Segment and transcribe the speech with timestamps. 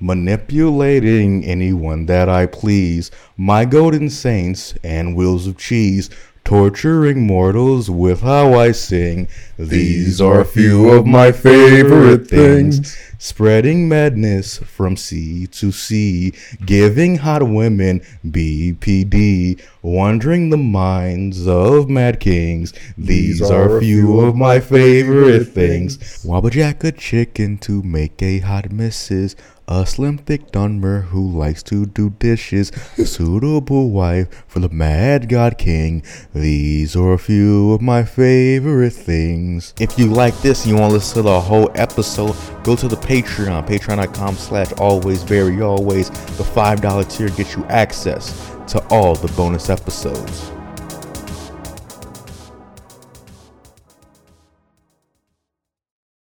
[0.00, 6.10] manipulating anyone that I please, my golden saints and wheels of cheese,
[6.44, 9.28] torturing mortals with how I sing.
[9.58, 12.96] These are a few of my favorite things.
[13.20, 16.32] Spreading madness from sea to sea,
[16.64, 22.72] giving hot women BPD, wandering the minds of mad kings.
[22.96, 25.98] These are a few of my favorite things.
[26.24, 29.34] Wabbajack a chicken to make a hot missus.
[29.70, 32.72] A slim, thick Dunmer who likes to do dishes.
[32.96, 36.02] A suitable wife for the mad god king.
[36.32, 39.74] These are a few of my favorite things.
[39.78, 42.34] If you like this and you want to listen to the whole episode,
[42.68, 46.10] go to the Patreon, patreon.com slash always very always.
[46.10, 50.52] The $5 tier gets you access to all the bonus episodes.